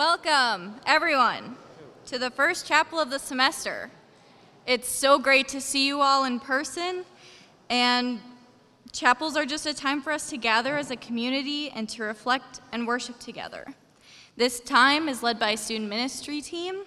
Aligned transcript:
Welcome, 0.00 0.76
everyone, 0.86 1.56
to 2.06 2.18
the 2.18 2.30
first 2.30 2.66
chapel 2.66 2.98
of 2.98 3.10
the 3.10 3.18
semester. 3.18 3.90
It's 4.66 4.88
so 4.88 5.18
great 5.18 5.46
to 5.48 5.60
see 5.60 5.86
you 5.86 6.00
all 6.00 6.24
in 6.24 6.40
person, 6.40 7.04
and 7.68 8.18
chapels 8.92 9.36
are 9.36 9.44
just 9.44 9.66
a 9.66 9.74
time 9.74 10.00
for 10.00 10.10
us 10.10 10.30
to 10.30 10.38
gather 10.38 10.74
as 10.78 10.90
a 10.90 10.96
community 10.96 11.68
and 11.68 11.86
to 11.90 12.02
reflect 12.02 12.62
and 12.72 12.86
worship 12.86 13.18
together. 13.18 13.66
This 14.38 14.60
time 14.60 15.06
is 15.06 15.22
led 15.22 15.38
by 15.38 15.50
a 15.50 15.56
student 15.58 15.90
ministry 15.90 16.40
team, 16.40 16.84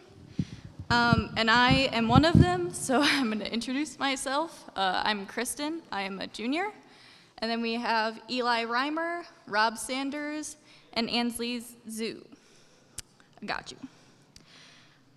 um, 0.89 1.35
and 1.37 1.51
I 1.51 1.89
am 1.91 2.07
one 2.07 2.25
of 2.25 2.39
them, 2.41 2.73
so 2.73 2.99
I'm 2.99 3.27
going 3.27 3.37
to 3.41 3.53
introduce 3.53 3.99
myself. 3.99 4.71
Uh, 4.75 5.03
I'm 5.05 5.27
Kristen, 5.27 5.83
I 5.91 6.01
am 6.01 6.19
a 6.19 6.25
junior. 6.25 6.71
And 7.37 7.51
then 7.51 7.61
we 7.61 7.75
have 7.75 8.19
Eli 8.27 8.65
Reimer, 8.65 9.23
Rob 9.45 9.77
Sanders, 9.77 10.55
and 10.93 11.07
Ansley 11.11 11.61
Zoo. 11.91 12.25
Got 13.45 13.71
you. 13.71 13.77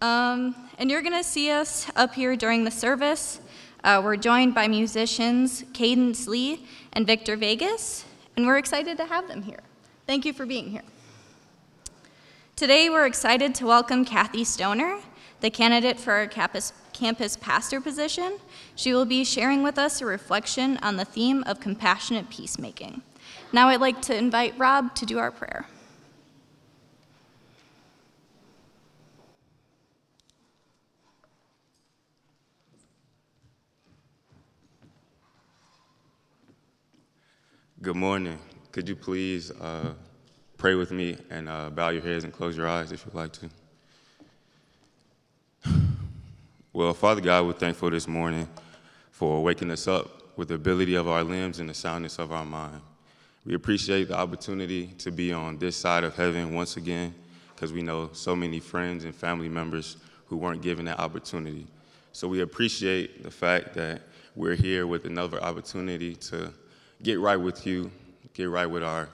Um, 0.06 0.54
and 0.78 0.90
you're 0.90 1.02
going 1.02 1.14
to 1.14 1.24
see 1.24 1.50
us 1.50 1.90
up 1.94 2.14
here 2.14 2.34
during 2.34 2.64
the 2.64 2.70
service. 2.70 3.40
Uh, 3.84 4.00
we're 4.02 4.16
joined 4.16 4.52
by 4.54 4.66
musicians 4.66 5.64
Cadence 5.72 6.26
Lee 6.26 6.66
and 6.92 7.06
Victor 7.06 7.36
Vegas, 7.36 8.04
and 8.36 8.44
we're 8.46 8.58
excited 8.58 8.96
to 8.96 9.06
have 9.06 9.28
them 9.28 9.42
here. 9.42 9.60
Thank 10.06 10.24
you 10.24 10.32
for 10.32 10.44
being 10.44 10.70
here. 10.70 10.82
Today, 12.56 12.88
we're 12.88 13.06
excited 13.06 13.54
to 13.56 13.66
welcome 13.66 14.04
Kathy 14.04 14.42
Stoner, 14.42 14.98
the 15.40 15.50
candidate 15.50 16.00
for 16.00 16.14
our 16.14 16.26
campus, 16.26 16.72
campus 16.92 17.36
pastor 17.36 17.80
position. 17.80 18.38
She 18.74 18.92
will 18.92 19.04
be 19.04 19.24
sharing 19.24 19.62
with 19.62 19.78
us 19.78 20.00
a 20.00 20.06
reflection 20.06 20.78
on 20.78 20.96
the 20.96 21.04
theme 21.04 21.44
of 21.46 21.60
compassionate 21.60 22.28
peacemaking. 22.28 23.02
Now, 23.52 23.68
I'd 23.68 23.80
like 23.80 24.02
to 24.02 24.16
invite 24.16 24.58
Rob 24.58 24.94
to 24.96 25.06
do 25.06 25.18
our 25.18 25.30
prayer. 25.30 25.66
Good 37.82 37.94
morning. 37.94 38.38
Could 38.72 38.88
you 38.88 38.96
please 38.96 39.50
uh, 39.50 39.92
pray 40.56 40.74
with 40.74 40.90
me 40.90 41.18
and 41.28 41.46
uh, 41.46 41.68
bow 41.68 41.90
your 41.90 42.00
heads 42.00 42.24
and 42.24 42.32
close 42.32 42.56
your 42.56 42.66
eyes 42.66 42.90
if 42.90 43.04
you'd 43.04 43.14
like 43.14 43.32
to? 43.34 43.50
Well, 46.72 46.94
Father 46.94 47.20
God, 47.20 47.44
we're 47.44 47.52
thankful 47.52 47.90
this 47.90 48.08
morning 48.08 48.48
for 49.10 49.42
waking 49.42 49.70
us 49.70 49.86
up 49.86 50.38
with 50.38 50.48
the 50.48 50.54
ability 50.54 50.94
of 50.94 51.06
our 51.06 51.22
limbs 51.22 51.58
and 51.58 51.68
the 51.68 51.74
soundness 51.74 52.18
of 52.18 52.32
our 52.32 52.46
mind. 52.46 52.80
We 53.44 53.52
appreciate 53.52 54.08
the 54.08 54.16
opportunity 54.16 54.86
to 54.98 55.10
be 55.10 55.34
on 55.34 55.58
this 55.58 55.76
side 55.76 56.02
of 56.02 56.16
heaven 56.16 56.54
once 56.54 56.78
again 56.78 57.14
because 57.54 57.74
we 57.74 57.82
know 57.82 58.08
so 58.14 58.34
many 58.34 58.58
friends 58.58 59.04
and 59.04 59.14
family 59.14 59.50
members 59.50 59.98
who 60.28 60.38
weren't 60.38 60.62
given 60.62 60.86
that 60.86 60.98
opportunity. 60.98 61.66
So 62.12 62.26
we 62.26 62.40
appreciate 62.40 63.22
the 63.22 63.30
fact 63.30 63.74
that 63.74 64.00
we're 64.34 64.56
here 64.56 64.86
with 64.86 65.04
another 65.04 65.42
opportunity 65.42 66.14
to 66.14 66.54
get 67.02 67.20
right 67.20 67.36
with 67.36 67.66
you, 67.66 67.90
get 68.34 68.48
right 68.48 68.66
with 68.66 68.82
our 68.82 69.08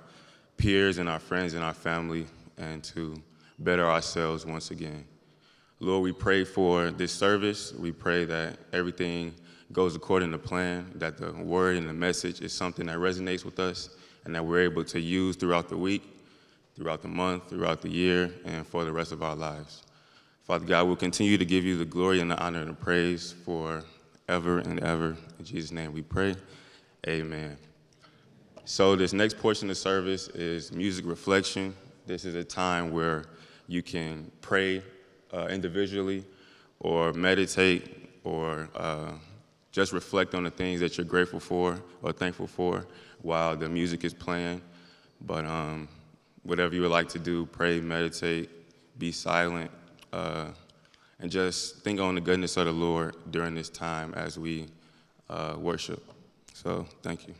peers 0.57 0.99
and 0.99 1.09
our 1.09 1.19
friends 1.19 1.55
and 1.55 1.65
our 1.65 1.75
family, 1.75 2.27
and 2.59 2.83
to 2.85 3.21
better 3.59 3.89
ourselves 3.89 4.47
once 4.47 4.71
again. 4.71 5.05
Lord, 5.81 6.03
we 6.03 6.13
pray 6.13 6.45
for 6.45 6.91
this 6.91 7.13
service. 7.13 7.73
We 7.73 7.91
pray 7.91 8.25
that 8.27 8.59
everything 8.73 9.35
goes 9.73 9.97
according 9.97 10.31
to 10.33 10.39
plan, 10.39 10.91
that 10.97 11.19
the 11.19 11.33
word 11.33 11.77
and 11.77 11.89
the 11.89 11.93
message 11.93 12.41
is 12.41 12.53
something 12.53 12.87
that 12.87 12.99
resonates 12.99 13.45
with 13.45 13.59
us 13.59 13.91
and 14.25 14.35
that 14.35 14.45
we're 14.45 14.61
able 14.61 14.85
to 14.85 15.01
use 15.01 15.35
throughout 15.35 15.69
the 15.69 15.77
week, 15.77 16.03
throughout 16.77 17.03
the 17.03 17.09
month, 17.09 17.49
throughout 17.49 17.83
the 17.83 17.89
year, 17.89 18.33
and 18.45 18.67
for 18.67 18.85
the 18.85 18.93
rest 18.93 19.13
of 19.13 19.23
our 19.23 19.35
lives. 19.35 19.83
Father 20.45 20.67
God, 20.67 20.87
we'll 20.87 20.97
continue 20.97 21.39
to 21.39 21.45
give 21.45 21.65
you 21.65 21.77
the 21.77 21.85
glory 21.85 22.21
and 22.21 22.31
the 22.31 22.39
honor 22.39 22.61
and 22.61 22.71
the 22.71 22.75
praise 22.75 23.35
for 23.45 23.83
ever 24.29 24.59
and 24.59 24.81
ever. 24.81 25.17
In 25.39 25.45
Jesus' 25.45 25.73
name 25.73 25.93
we 25.93 26.03
pray. 26.03 26.35
Amen. 27.09 27.57
So, 28.73 28.97
this 28.97 29.13
next 29.13 29.37
portion 29.37 29.69
of 29.69 29.77
service 29.77 30.29
is 30.29 30.73
music 30.73 31.05
reflection. 31.05 31.77
This 32.07 32.25
is 32.25 32.35
a 32.35 32.43
time 32.43 32.91
where 32.91 33.27
you 33.69 33.83
can 33.83 34.33
pray 34.41 34.83
uh, 35.31 35.49
individually 35.49 36.25
or 36.81 37.13
meditate 37.13 38.09
or 38.25 38.71
uh, 38.75 39.13
just 39.73 39.93
reflect 39.93 40.35
on 40.35 40.45
the 40.45 40.51
things 40.51 40.81
that 40.81 40.97
you're 40.97 41.05
grateful 41.05 41.39
for 41.39 41.83
or 42.01 42.13
thankful 42.13 42.47
for 42.47 42.87
while 43.21 43.55
the 43.55 43.69
music 43.69 44.05
is 44.05 44.15
playing. 44.15 44.63
But 45.21 45.45
um, 45.45 45.87
whatever 46.43 46.75
you 46.75 46.81
would 46.81 46.91
like 46.91 47.11
to 47.11 47.19
do, 47.19 47.45
pray, 47.45 47.79
meditate, 47.79 48.49
be 48.99 49.13
silent, 49.13 49.71
uh, 50.15 50.47
and 51.21 51.31
just 51.31 51.81
think 51.81 52.01
on 52.01 52.15
the 52.15 52.23
goodness 52.23 52.57
of 52.57 52.65
the 52.65 52.73
Lord 52.73 53.17
during 53.33 53.55
this 53.55 53.69
time 53.69 54.15
as 54.15 54.39
we 54.39 54.65
uh, 55.29 55.57
worship. 55.59 56.03
So, 56.55 56.87
thank 57.03 57.29
you. 57.29 57.35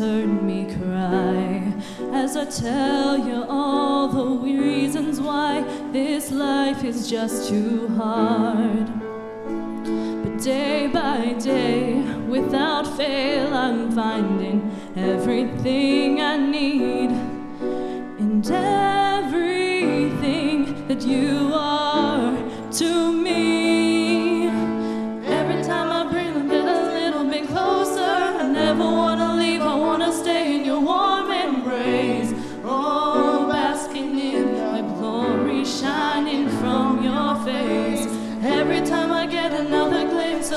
Heard 0.00 0.42
me 0.42 0.64
cry 0.76 1.74
as 2.14 2.34
I 2.34 2.46
tell 2.46 3.18
you 3.18 3.44
all 3.50 4.08
the 4.08 4.24
reasons 4.42 5.20
why 5.20 5.62
this 5.92 6.30
life 6.30 6.82
is 6.84 7.10
just 7.10 7.50
too 7.50 7.86
hard. 7.98 8.86
But 10.22 10.42
day 10.42 10.86
by 10.86 11.34
day, 11.34 12.02
without 12.26 12.86
fail, 12.96 13.52
I'm 13.52 13.92
finding 13.92 14.72
everything 14.96 16.22
I 16.22 16.38
need 16.38 17.10
and 18.22 18.50
everything 18.50 20.08
that 20.88 21.02
you 21.02 21.49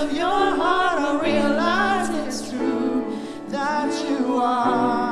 of 0.03 0.11
your 0.11 0.27
heart, 0.27 0.99
I 0.99 1.23
realize 1.23 2.09
it's 2.27 2.49
true 2.49 3.17
that 3.47 3.89
you 4.09 4.35
are 4.35 5.02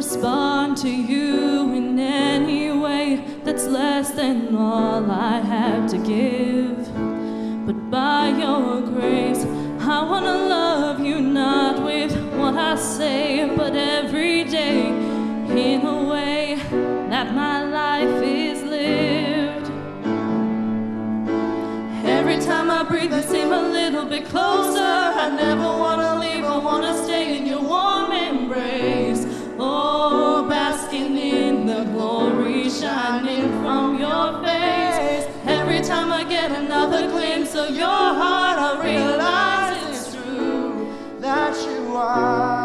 respond 0.00 0.78
to 0.78 0.88
you 0.88 1.74
in 1.74 1.98
any 1.98 2.72
way 2.72 3.22
that's 3.44 3.66
less 3.66 4.10
than 4.12 4.56
all 4.56 5.10
I 5.10 5.40
have 5.40 5.90
to 5.90 5.98
give? 5.98 6.78
But 7.66 7.90
by 7.90 8.28
your 8.30 8.80
grace, 8.80 9.44
I 9.94 10.02
want 10.10 10.24
to 10.24 10.38
love 10.56 11.00
you 11.00 11.20
not 11.20 11.84
with 11.84 12.12
what 12.38 12.54
I 12.54 12.76
say, 12.76 13.54
but 13.54 13.76
every 13.76 14.44
day 14.44 14.88
in 15.66 15.84
a 15.84 15.98
way 16.12 16.54
that 17.10 17.34
my 17.34 17.62
life 17.80 18.22
is 18.22 18.62
lived. 18.62 19.68
Every 22.06 22.38
time 22.38 22.70
I 22.70 22.84
breathe, 22.84 23.12
I 23.12 23.20
seem 23.20 23.52
a 23.52 23.64
little 23.78 24.06
bit 24.06 24.24
closer. 24.24 24.94
I 25.24 25.28
never 25.44 25.70
want 25.82 25.89
your 37.80 37.88
heart, 37.88 38.58
I 38.58 38.84
realize 38.84 39.88
it's 39.88 40.14
true 40.14 40.92
that 41.20 41.56
you 41.66 41.96
are 41.96 42.59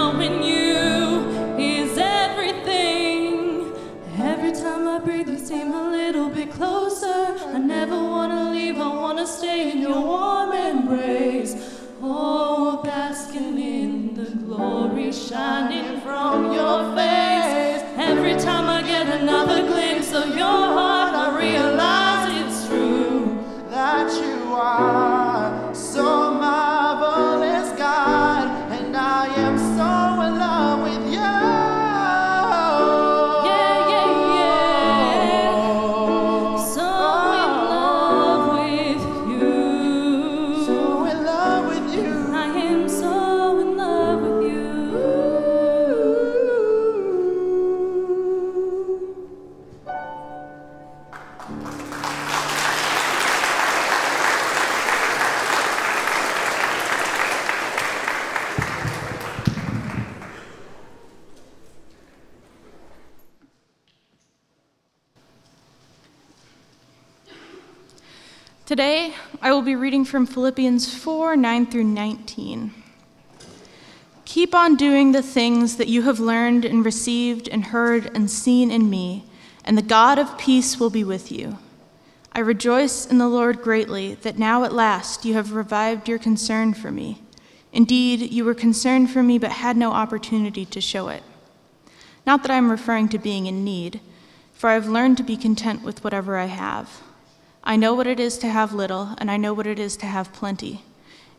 knowing 0.00 0.42
you 0.42 1.58
is 1.58 1.98
everything. 1.98 3.70
Every 4.32 4.52
time 4.52 4.88
I 4.88 4.98
breathe, 4.98 5.28
you 5.28 5.38
seem 5.38 5.72
a 5.74 5.90
little 5.90 6.30
bit 6.30 6.50
closer. 6.58 7.22
I 7.56 7.58
never 7.58 7.98
wanna 8.14 8.50
leave, 8.50 8.78
I 8.78 8.90
wanna 9.02 9.26
stay 9.26 9.72
in 9.72 9.78
your 9.86 10.00
warm 10.12 10.52
embrace. 10.52 11.52
Oh, 12.02 12.80
basking 12.82 13.58
in 13.58 14.14
the 14.14 14.30
glory 14.44 15.12
shining 15.12 16.00
from 16.00 16.36
your 16.58 16.78
face. 16.96 17.82
Every 18.10 18.36
time 18.48 18.66
I 18.76 18.80
get 18.94 19.06
another 19.20 19.60
glimpse 19.70 20.12
of 20.22 20.28
your 20.42 20.62
Today, 68.70 69.14
I 69.42 69.50
will 69.50 69.62
be 69.62 69.74
reading 69.74 70.04
from 70.04 70.26
Philippians 70.26 70.94
4 70.94 71.34
9 71.34 71.66
through 71.66 71.82
19. 71.82 72.72
Keep 74.24 74.54
on 74.54 74.76
doing 74.76 75.10
the 75.10 75.24
things 75.24 75.76
that 75.76 75.88
you 75.88 76.02
have 76.02 76.20
learned 76.20 76.64
and 76.64 76.84
received 76.84 77.48
and 77.48 77.64
heard 77.64 78.14
and 78.14 78.30
seen 78.30 78.70
in 78.70 78.88
me, 78.88 79.24
and 79.64 79.76
the 79.76 79.82
God 79.82 80.20
of 80.20 80.38
peace 80.38 80.78
will 80.78 80.88
be 80.88 81.02
with 81.02 81.32
you. 81.32 81.58
I 82.32 82.38
rejoice 82.38 83.06
in 83.06 83.18
the 83.18 83.26
Lord 83.26 83.60
greatly 83.60 84.14
that 84.22 84.38
now 84.38 84.62
at 84.62 84.72
last 84.72 85.24
you 85.24 85.34
have 85.34 85.52
revived 85.52 86.08
your 86.08 86.20
concern 86.20 86.72
for 86.72 86.92
me. 86.92 87.22
Indeed, 87.72 88.30
you 88.30 88.44
were 88.44 88.54
concerned 88.54 89.10
for 89.10 89.24
me 89.24 89.36
but 89.36 89.50
had 89.50 89.76
no 89.76 89.90
opportunity 89.90 90.64
to 90.66 90.80
show 90.80 91.08
it. 91.08 91.24
Not 92.24 92.42
that 92.42 92.52
I 92.52 92.58
am 92.58 92.70
referring 92.70 93.08
to 93.08 93.18
being 93.18 93.46
in 93.46 93.64
need, 93.64 93.98
for 94.52 94.70
I 94.70 94.74
have 94.74 94.86
learned 94.86 95.16
to 95.16 95.24
be 95.24 95.36
content 95.36 95.82
with 95.82 96.04
whatever 96.04 96.36
I 96.36 96.44
have. 96.44 97.02
I 97.62 97.76
know 97.76 97.94
what 97.94 98.06
it 98.06 98.18
is 98.18 98.38
to 98.38 98.48
have 98.48 98.72
little, 98.72 99.14
and 99.18 99.30
I 99.30 99.36
know 99.36 99.52
what 99.52 99.66
it 99.66 99.78
is 99.78 99.96
to 99.98 100.06
have 100.06 100.32
plenty. 100.32 100.82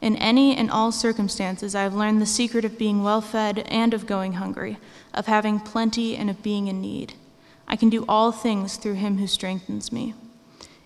In 0.01 0.15
any 0.15 0.55
and 0.55 0.69
all 0.69 0.91
circumstances, 0.91 1.75
I 1.75 1.83
have 1.83 1.93
learned 1.93 2.21
the 2.21 2.25
secret 2.25 2.65
of 2.65 2.77
being 2.77 3.03
well 3.03 3.21
fed 3.21 3.59
and 3.67 3.93
of 3.93 4.07
going 4.07 4.33
hungry, 4.33 4.77
of 5.13 5.27
having 5.27 5.59
plenty 5.59 6.15
and 6.15 6.29
of 6.29 6.41
being 6.41 6.67
in 6.67 6.81
need. 6.81 7.13
I 7.67 7.75
can 7.75 7.89
do 7.89 8.05
all 8.07 8.31
things 8.31 8.77
through 8.77 8.95
him 8.95 9.17
who 9.17 9.27
strengthens 9.27 9.91
me. 9.91 10.13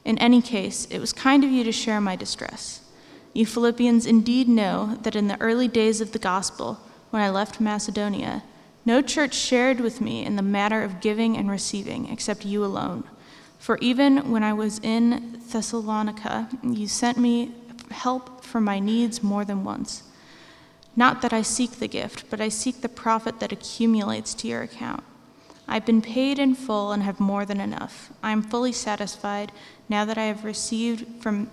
In 0.04 0.18
any 0.20 0.42
case, 0.42 0.86
it 0.92 1.00
was 1.00 1.14
kind 1.14 1.44
of 1.44 1.50
you 1.50 1.64
to 1.64 1.72
share 1.72 2.00
my 2.00 2.16
distress. 2.16 2.82
You 3.34 3.46
Philippians 3.46 4.06
indeed 4.06 4.48
know 4.48 4.98
that 5.02 5.16
in 5.16 5.28
the 5.28 5.40
early 5.42 5.68
days 5.68 6.00
of 6.00 6.12
the 6.12 6.20
gospel, 6.20 6.80
when 7.10 7.22
I 7.22 7.30
left 7.30 7.60
Macedonia, 7.60 8.44
no 8.86 9.02
church 9.02 9.34
shared 9.34 9.80
with 9.80 10.00
me 10.00 10.24
in 10.24 10.36
the 10.36 10.42
matter 10.42 10.84
of 10.84 11.02
giving 11.02 11.36
and 11.36 11.50
receiving 11.50 12.08
except 12.08 12.46
you 12.46 12.64
alone. 12.64 13.04
For 13.66 13.80
even 13.80 14.30
when 14.30 14.44
I 14.44 14.54
was 14.54 14.78
in 14.84 15.40
Thessalonica, 15.50 16.48
you 16.62 16.88
sent 16.88 17.18
me 17.18 17.52
help 17.90 18.44
for 18.44 18.62
my 18.62 18.78
needs 18.78 19.24
more 19.24 19.44
than 19.44 19.64
once. 19.64 20.04
Not 20.96 21.24
that 21.24 21.34
I 21.34 21.42
seek 21.42 21.72
the 21.72 21.88
gift, 21.88 22.30
but 22.30 22.40
I 22.40 22.50
seek 22.50 22.82
the 22.82 22.90
profit 22.90 23.40
that 23.40 23.52
accumulates 23.52 24.36
to 24.36 24.48
your 24.48 24.62
account. 24.62 25.04
I've 25.68 25.84
been 25.84 26.04
paid 26.04 26.38
in 26.38 26.54
full 26.54 26.92
and 26.92 27.02
have 27.02 27.20
more 27.20 27.44
than 27.44 27.60
enough. 27.60 28.12
I 28.22 28.34
am 28.34 28.44
fully 28.44 28.72
satisfied 28.72 29.52
now 29.90 30.06
that 30.06 30.20
I 30.20 30.26
have 30.26 30.46
received 30.46 31.24
from 31.24 31.50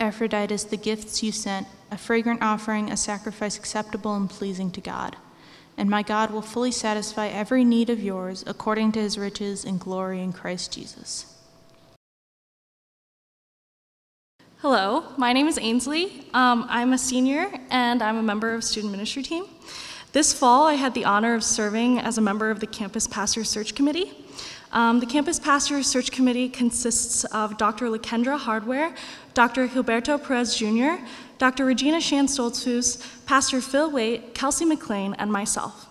Epaphroditus 0.00 0.64
the 0.64 0.78
gifts 0.78 1.22
you 1.22 1.32
sent, 1.32 1.66
a 1.90 1.98
fragrant 1.98 2.40
offering, 2.40 2.90
a 2.90 2.96
sacrifice 2.96 3.58
acceptable 3.58 4.14
and 4.14 4.30
pleasing 4.30 4.70
to 4.70 4.80
God. 4.80 5.16
And 5.76 5.90
my 5.90 6.02
God 6.02 6.30
will 6.30 6.42
fully 6.42 6.72
satisfy 6.72 7.28
every 7.28 7.64
need 7.64 7.90
of 7.90 8.02
yours 8.02 8.42
according 8.46 8.92
to 8.92 9.00
his 9.00 9.18
riches 9.18 9.64
and 9.64 9.78
glory 9.78 10.22
in 10.22 10.32
Christ 10.32 10.72
Jesus. 10.72 11.34
Hello, 14.60 15.04
my 15.18 15.34
name 15.34 15.48
is 15.48 15.58
Ainsley. 15.58 16.24
Um, 16.32 16.66
I'm 16.68 16.94
a 16.94 16.98
senior 16.98 17.50
and 17.70 18.02
I'm 18.02 18.16
a 18.16 18.22
member 18.22 18.54
of 18.54 18.64
student 18.64 18.90
ministry 18.90 19.22
team. 19.22 19.44
This 20.12 20.32
fall, 20.32 20.66
I 20.66 20.74
had 20.74 20.94
the 20.94 21.04
honor 21.04 21.34
of 21.34 21.44
serving 21.44 21.98
as 21.98 22.16
a 22.16 22.22
member 22.22 22.50
of 22.50 22.60
the 22.60 22.66
Campus 22.66 23.06
Pastor 23.06 23.44
Search 23.44 23.74
Committee. 23.74 24.12
Um, 24.72 24.98
the 24.98 25.06
Campus 25.06 25.38
Pastor 25.38 25.82
Search 25.82 26.10
Committee 26.10 26.48
consists 26.48 27.24
of 27.26 27.56
Dr. 27.58 27.86
Lakendra 27.86 28.38
Hardware, 28.38 28.94
Dr. 29.34 29.68
Gilberto 29.68 30.16
Perez 30.22 30.56
Jr., 30.56 31.04
Dr. 31.38 31.64
Regina 31.64 32.00
Shands 32.00 32.36
Stoltzfus, 32.36 33.26
Pastor 33.26 33.60
Phil 33.60 33.90
Waite, 33.90 34.34
Kelsey 34.34 34.64
McLean, 34.64 35.14
and 35.14 35.30
myself. 35.30 35.86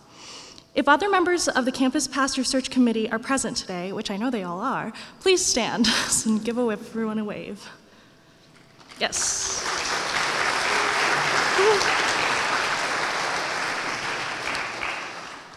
If 0.74 0.90
other 0.90 1.10
members 1.10 1.48
of 1.48 1.66
the 1.66 1.72
Campus 1.72 2.08
Pastor 2.08 2.44
Search 2.44 2.70
Committee 2.70 3.10
are 3.10 3.20
present 3.20 3.56
today, 3.56 3.94
which 3.94 4.12
I 4.12 4.18
know 4.18 4.30
they 4.30 4.44
all 4.44 4.60
are, 4.60 4.92
please 5.20 5.46
stand 5.46 5.88
and 6.26 6.44
give 6.44 6.58
everyone 6.58 7.20
a 7.20 7.24
wave. 7.24 7.70
Yes. 9.00 9.64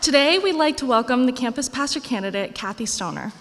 Today, 0.01 0.39
we'd 0.39 0.55
like 0.55 0.77
to 0.79 0.87
welcome 0.87 1.27
the 1.27 1.33
campus 1.33 1.69
pastor 1.69 2.01
candidate, 2.01 2.55
Kathy 2.55 2.87
Stoner. 2.87 3.33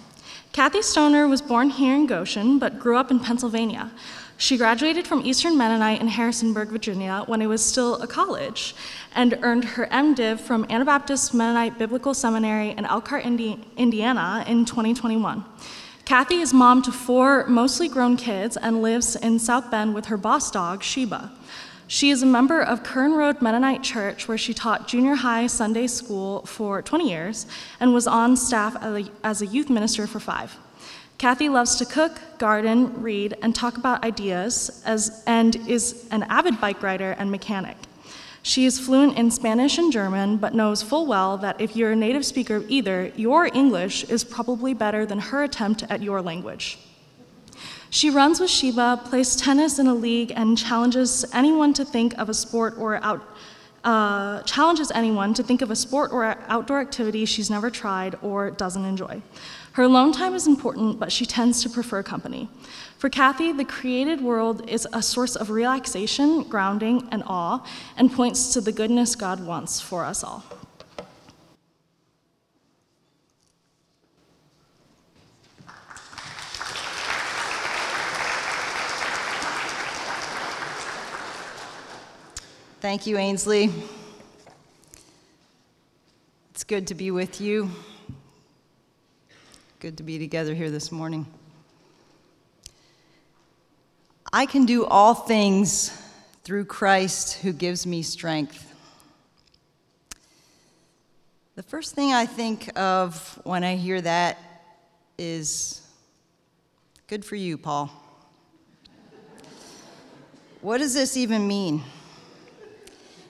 Kathy 0.51 0.82
Stoner 0.82 1.27
was 1.27 1.42
born 1.42 1.70
here 1.70 1.96
in 1.96 2.08
Goshen, 2.08 2.58
but 2.58 2.80
grew 2.80 2.98
up 2.98 3.12
in 3.12 3.20
Pennsylvania. 3.20 3.92
She 4.39 4.56
graduated 4.56 5.08
from 5.08 5.25
Eastern 5.25 5.58
Mennonite 5.58 6.00
in 6.00 6.10
Harrisonburg, 6.10 6.70
Virginia, 6.70 7.24
when 7.25 7.41
it 7.41 7.48
was 7.48 7.65
still 7.65 7.96
a 7.96 8.08
college, 8.08 8.75
and 9.15 9.36
earned 9.41 9.63
her 9.65 9.88
MDiv 9.88 10.39
from 10.39 10.67
Anabaptist 10.70 11.34
Mennonite 11.34 11.79
Biblical 11.79 12.13
Seminary 12.13 12.70
in 12.70 12.86
Elkhart, 12.86 13.25
Indi- 13.25 13.60
Indiana, 13.77 14.46
in 14.48 14.63
2021. 14.63 15.44
Kathy 16.06 16.36
is 16.36 16.53
mom 16.53 16.84
to 16.84 16.91
four 16.91 17.48
mostly 17.48 17.89
grown 17.89 18.15
kids 18.15 18.56
and 18.56 18.84
lives 18.84 19.15
in 19.15 19.39
South 19.39 19.72
Bend 19.72 19.96
with 19.96 20.06
her 20.06 20.17
boss 20.17 20.51
dog, 20.51 20.84
Sheba. 20.84 21.32
She 21.88 22.12
is 22.12 22.22
a 22.22 22.27
member 22.27 22.62
of 22.62 22.84
Kern 22.84 23.13
Road 23.13 23.41
Mennonite 23.41 23.82
Church, 23.82 24.27
where 24.27 24.38
she 24.38 24.53
taught 24.53 24.88
junior 24.88 25.15
high 25.15 25.48
Sunday 25.48 25.88
school 25.88 26.46
for 26.46 26.84
20 26.84 27.10
years 27.10 27.48
and 27.79 27.91
was 27.91 28.06
on 28.06 28.38
staff 28.38 28.77
as 29.24 29.41
a 29.41 29.48
youth 29.48 29.72
minister 29.72 30.06
for 30.06 30.20
five. 30.20 30.56
Kathy 31.17 31.50
loves 31.50 31.77
to 31.77 31.86
cook, 31.86 32.19
garden, 32.38 33.01
read, 33.01 33.38
and 33.41 33.55
talk 33.55 33.77
about 33.77 34.03
ideas, 34.03 34.83
as, 34.86 35.24
and 35.25 35.55
is 35.67 36.07
an 36.12 36.24
avid 36.24 36.62
bike 36.62 36.83
rider 36.83 37.15
and 37.17 37.31
mechanic. 37.31 37.75
She 38.43 38.65
is 38.65 38.79
fluent 38.79 39.17
in 39.17 39.31
Spanish 39.31 39.79
and 39.79 39.91
German, 39.91 40.38
but 40.38 40.53
knows 40.53 40.83
full 40.83 41.07
well 41.07 41.36
that 41.39 41.59
if 41.59 41.75
you're 41.75 41.91
a 41.91 41.95
native 41.95 42.24
speaker 42.24 42.57
of 42.57 42.69
either, 42.69 43.12
your 43.15 43.47
English 43.47 44.03
is 44.05 44.24
probably 44.24 44.75
better 44.75 45.07
than 45.07 45.19
her 45.19 45.43
attempt 45.43 45.83
at 45.89 46.03
your 46.03 46.21
language. 46.21 46.77
She 47.89 48.12
runs 48.12 48.39
with 48.39 48.51
Sheba, 48.51 49.01
plays 49.05 49.36
tennis 49.36 49.79
in 49.79 49.88
a 49.88 49.95
league, 49.95 50.31
and 50.36 50.55
challenges 50.55 51.25
anyone 51.33 51.74
to 51.74 51.83
think 51.83 52.15
of 52.19 52.29
a 52.29 52.33
sport 52.33 52.75
or 52.77 53.03
out, 53.03 53.21
uh, 53.83 54.43
challenges 54.43 54.91
anyone 54.91 55.33
to 55.33 55.41
think 55.41 55.63
of 55.63 55.71
a 55.71 55.75
sport 55.75 56.12
or 56.12 56.38
outdoor 56.47 56.79
activity 56.79 57.25
she's 57.25 57.50
never 57.50 57.71
tried 57.71 58.15
or 58.21 58.51
doesn't 58.51 58.86
enjoy. 58.86 59.21
Her 59.77 59.84
alone 59.84 60.12
time 60.12 60.34
is 60.34 60.48
important, 60.48 61.00
but 61.00 61.12
she 61.12 61.24
tends 61.24 61.62
to 61.62 61.69
prefer 61.69 62.01
company. 62.01 62.50
For 62.98 63.12
Kathy, 63.12 63.51
the 63.51 63.63
created 63.63 64.22
world 64.22 64.67
is 64.67 64.88
a 64.91 65.03
source 65.03 65.36
of 65.36 65.51
relaxation, 65.51 66.41
grounding, 66.41 67.07
and 67.12 67.22
awe, 67.27 67.63
and 67.96 68.12
points 68.12 68.53
to 68.53 68.62
the 68.62 68.72
goodness 68.72 69.15
God 69.15 69.46
wants 69.46 69.79
for 69.79 70.03
us 70.03 70.24
all. 70.24 70.43
Thank 82.81 83.05
you, 83.05 83.19
Ainsley. 83.19 83.72
It's 86.50 86.63
good 86.63 86.88
to 86.88 86.96
be 86.96 87.12
with 87.12 87.39
you. 87.39 87.69
Good 89.79 89.98
to 89.98 90.03
be 90.03 90.17
together 90.17 90.55
here 90.55 90.72
this 90.72 90.91
morning. 90.91 91.27
I 94.34 94.48
can 94.48 94.65
do 94.65 94.88
all 94.88 95.13
things 95.13 95.91
through 96.43 96.65
Christ 96.65 97.43
who 97.43 97.53
gives 97.53 97.86
me 97.86 98.01
strength. 98.01 98.74
The 101.53 101.62
first 101.62 101.93
thing 101.93 102.12
I 102.12 102.25
think 102.25 102.75
of 102.75 103.39
when 103.43 103.63
I 103.63 103.75
hear 103.75 104.01
that 104.01 104.39
is 105.19 105.88
good 107.05 107.24
for 107.24 107.36
you, 107.36 107.55
Paul. 107.55 107.91
What 110.62 110.79
does 110.79 110.96
this 110.96 111.15
even 111.15 111.48
mean? 111.48 111.84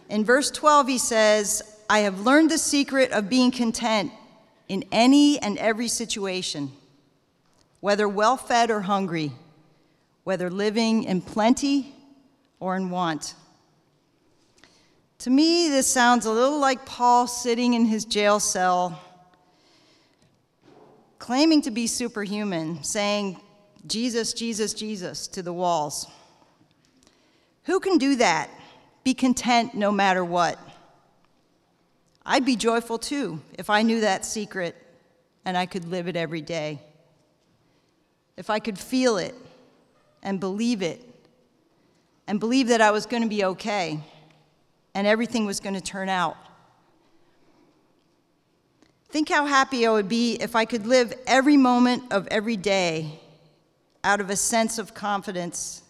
In 0.10 0.24
verse 0.24 0.50
12, 0.50 0.88
he 0.88 0.98
says, 0.98 1.62
I 1.89 2.00
have 2.00 2.22
learned 2.22 2.51
the 2.51 2.58
secret 2.58 3.12
of 3.12 3.30
being 3.30 3.51
content 3.51 4.13
in 4.68 4.84
any 4.92 5.40
and 5.40 5.58
every 5.58 5.88
situation, 5.88 6.72
whether 7.80 8.08
well 8.08 8.38
fed 8.38 8.70
or 8.70 8.82
hungry, 8.82 9.32
whether 10.24 10.50
living 10.50 11.04
in 11.04 11.22
plenty 11.22 11.94
or 12.60 12.76
in 12.76 12.90
want. 12.90 13.36
To 15.20 15.30
me, 15.30 15.70
this 15.70 15.88
sounds 15.88 16.26
a 16.26 16.32
little 16.32 16.60
like 16.60 16.86
Paul 16.86 17.28
sitting 17.28 17.74
in 17.74 17.86
his 17.86 18.06
jail 18.06 18.40
cell, 18.40 19.02
claiming 21.18 21.62
to 21.64 21.72
be 21.72 21.88
superhuman, 21.88 22.84
saying, 22.84 23.40
Jesus, 23.88 24.34
Jesus, 24.34 24.74
Jesus 24.74 25.28
to 25.30 25.42
the 25.42 25.54
walls. 25.54 26.08
Who 27.64 27.80
can 27.80 27.98
do 27.98 28.16
that? 28.18 28.50
Be 29.04 29.14
content 29.14 29.74
no 29.74 29.92
matter 29.92 30.24
what. 30.24 30.60
I'd 32.30 32.44
be 32.44 32.58
joyful 32.58 33.00
too 33.00 33.42
if 33.58 33.70
I 33.70 33.84
knew 33.84 34.02
that 34.02 34.26
secret 34.26 34.76
and 35.46 35.58
I 35.58 35.66
could 35.66 35.86
live 35.86 36.10
it 36.10 36.18
every 36.18 36.42
day. 36.42 36.82
If 38.36 38.50
I 38.50 38.60
could 38.60 38.78
feel 38.78 39.16
it 39.16 39.34
and 40.22 40.38
believe 40.38 40.82
it 40.82 41.02
and 42.28 42.38
believe 42.38 42.68
that 42.68 42.82
I 42.82 42.92
was 42.92 43.06
going 43.06 43.24
to 43.24 43.30
be 43.30 43.46
okay 43.46 44.02
and 44.94 45.08
everything 45.08 45.46
was 45.46 45.62
going 45.62 45.76
to 45.76 45.82
turn 45.82 46.10
out. 46.10 46.36
Think 49.08 49.30
how 49.30 49.46
happy 49.46 49.88
I 49.88 49.92
would 49.92 50.10
be 50.10 50.34
if 50.34 50.54
I 50.54 50.66
could 50.66 50.86
live 50.86 51.14
every 51.26 51.56
moment 51.56 52.12
of 52.12 52.28
every 52.28 52.58
day 52.58 53.22
out 54.04 54.20
of 54.20 54.30
a 54.30 54.36
sense 54.36 54.78
of 54.78 54.94
confidence 54.94 55.82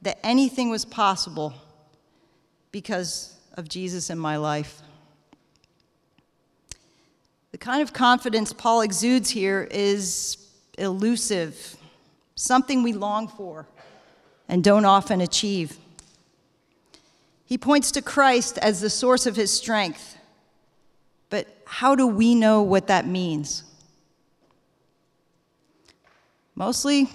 that 0.00 0.18
anything 0.22 0.70
was 0.70 0.86
possible 0.86 1.52
because 2.72 3.38
of 3.58 3.68
Jesus 3.68 4.08
in 4.08 4.18
my 4.18 4.38
life. 4.38 4.80
The 7.54 7.58
kind 7.58 7.82
of 7.82 7.92
confidence 7.92 8.52
Paul 8.52 8.80
exudes 8.80 9.30
here 9.30 9.68
is 9.70 10.38
elusive, 10.76 11.76
something 12.34 12.82
we 12.82 12.92
long 12.92 13.28
for 13.28 13.68
and 14.48 14.64
don't 14.64 14.84
often 14.84 15.20
achieve. 15.20 15.78
He 17.44 17.56
points 17.56 17.92
to 17.92 18.02
Christ 18.02 18.58
as 18.58 18.80
the 18.80 18.90
source 18.90 19.24
of 19.24 19.36
his 19.36 19.52
strength, 19.52 20.18
but 21.30 21.46
how 21.64 21.94
do 21.94 22.08
we 22.08 22.34
know 22.34 22.60
what 22.60 22.88
that 22.88 23.06
means? 23.06 23.62
Mostly, 26.56 27.08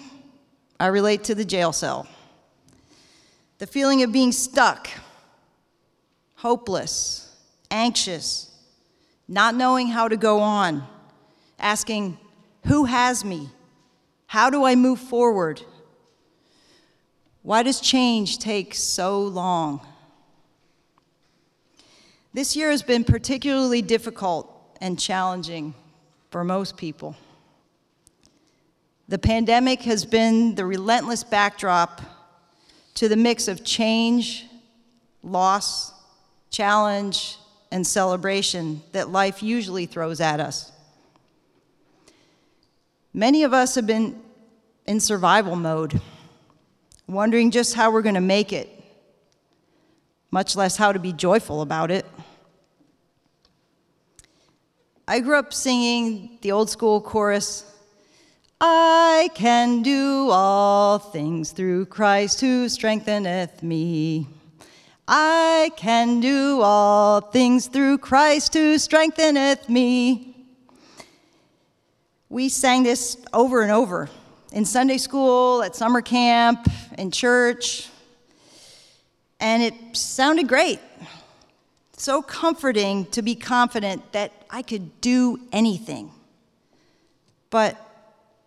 I 0.80 0.86
relate 0.86 1.22
to 1.24 1.34
the 1.34 1.44
jail 1.44 1.74
cell. 1.74 2.08
The 3.58 3.66
feeling 3.66 4.02
of 4.02 4.10
being 4.10 4.32
stuck, 4.32 4.88
hopeless, 6.36 7.30
anxious, 7.70 8.49
not 9.30 9.54
knowing 9.54 9.86
how 9.86 10.08
to 10.08 10.16
go 10.16 10.40
on, 10.40 10.84
asking, 11.56 12.18
Who 12.66 12.84
has 12.84 13.24
me? 13.24 13.48
How 14.26 14.50
do 14.50 14.64
I 14.64 14.74
move 14.74 14.98
forward? 14.98 15.62
Why 17.42 17.62
does 17.62 17.80
change 17.80 18.38
take 18.38 18.74
so 18.74 19.22
long? 19.22 19.86
This 22.34 22.56
year 22.56 22.70
has 22.70 22.82
been 22.82 23.04
particularly 23.04 23.82
difficult 23.82 24.52
and 24.80 24.98
challenging 24.98 25.74
for 26.30 26.42
most 26.42 26.76
people. 26.76 27.16
The 29.08 29.18
pandemic 29.18 29.82
has 29.82 30.04
been 30.04 30.56
the 30.56 30.64
relentless 30.64 31.22
backdrop 31.22 32.00
to 32.94 33.08
the 33.08 33.16
mix 33.16 33.46
of 33.46 33.64
change, 33.64 34.46
loss, 35.22 35.92
challenge, 36.50 37.36
and 37.70 37.86
celebration 37.86 38.82
that 38.92 39.10
life 39.10 39.42
usually 39.42 39.86
throws 39.86 40.20
at 40.20 40.40
us. 40.40 40.72
Many 43.12 43.42
of 43.42 43.52
us 43.52 43.74
have 43.74 43.86
been 43.86 44.20
in 44.86 45.00
survival 45.00 45.56
mode, 45.56 46.00
wondering 47.06 47.50
just 47.50 47.74
how 47.74 47.90
we're 47.90 48.02
going 48.02 48.14
to 48.14 48.20
make 48.20 48.52
it, 48.52 48.68
much 50.30 50.56
less 50.56 50.76
how 50.76 50.92
to 50.92 50.98
be 50.98 51.12
joyful 51.12 51.62
about 51.62 51.90
it. 51.90 52.06
I 55.06 55.20
grew 55.20 55.38
up 55.38 55.52
singing 55.52 56.38
the 56.40 56.52
old 56.52 56.70
school 56.70 57.00
chorus 57.00 57.64
I 58.62 59.30
can 59.34 59.80
do 59.80 60.28
all 60.30 60.98
things 60.98 61.52
through 61.52 61.86
Christ 61.86 62.42
who 62.42 62.68
strengtheneth 62.68 63.62
me. 63.62 64.28
I 65.12 65.72
can 65.76 66.20
do 66.20 66.60
all 66.62 67.20
things 67.20 67.66
through 67.66 67.98
Christ 67.98 68.54
who 68.54 68.78
strengtheneth 68.78 69.68
me. 69.68 70.36
We 72.28 72.48
sang 72.48 72.84
this 72.84 73.16
over 73.32 73.62
and 73.62 73.72
over 73.72 74.08
in 74.52 74.64
Sunday 74.64 74.98
school, 74.98 75.64
at 75.64 75.74
summer 75.74 76.00
camp, 76.00 76.68
in 76.96 77.10
church, 77.10 77.88
and 79.40 79.64
it 79.64 79.74
sounded 79.94 80.46
great. 80.46 80.78
So 81.96 82.22
comforting 82.22 83.06
to 83.06 83.20
be 83.20 83.34
confident 83.34 84.12
that 84.12 84.30
I 84.48 84.62
could 84.62 85.00
do 85.00 85.40
anything. 85.50 86.12
But 87.50 87.76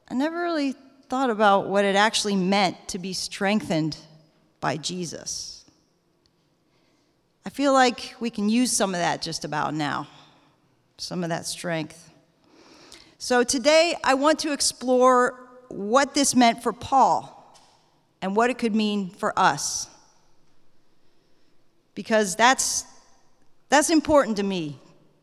I 0.07 0.13
never 0.13 0.41
really 0.41 0.75
thought 1.09 1.29
about 1.29 1.67
what 1.67 1.83
it 1.83 1.97
actually 1.97 2.37
meant 2.37 2.87
to 2.87 2.99
be 2.99 3.11
strengthened 3.11 3.97
by 4.61 4.77
Jesus. 4.77 5.62
I 7.45 7.49
feel 7.49 7.73
like 7.73 8.15
we 8.19 8.29
can 8.29 8.47
use 8.47 8.71
some 8.71 8.93
of 8.93 9.01
that 9.01 9.21
just 9.21 9.43
about 9.43 9.73
now, 9.73 10.07
some 10.97 11.23
of 11.23 11.29
that 11.29 11.45
strength. 11.45 12.09
So 13.17 13.43
today, 13.43 13.95
I 14.03 14.13
want 14.13 14.39
to 14.39 14.53
explore 14.53 15.39
what 15.67 16.13
this 16.13 16.35
meant 16.35 16.63
for 16.63 16.71
Paul 16.71 17.29
and 18.21 18.35
what 18.35 18.49
it 18.49 18.57
could 18.57 18.73
mean 18.73 19.09
for 19.09 19.37
us. 19.37 19.89
Because 21.95 22.35
that's, 22.35 22.85
that's 23.69 23.89
important 23.89 24.37
to 24.37 24.43
me, 24.43 24.79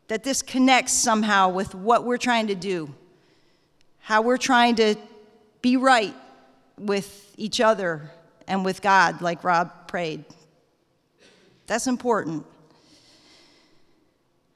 that 0.07 0.23
this 0.23 0.41
connects 0.41 0.93
somehow 0.93 1.49
with 1.49 1.73
what 1.73 2.05
we're 2.05 2.17
trying 2.17 2.47
to 2.47 2.55
do, 2.55 2.93
how 3.99 4.21
we're 4.21 4.37
trying 4.37 4.75
to 4.75 4.95
be 5.61 5.77
right 5.77 6.13
with 6.77 7.33
each 7.37 7.61
other 7.61 8.11
and 8.47 8.63
with 8.63 8.81
God, 8.81 9.21
like 9.21 9.43
Rob 9.43 9.87
prayed. 9.87 10.23
That's 11.67 11.87
important. 11.87 12.45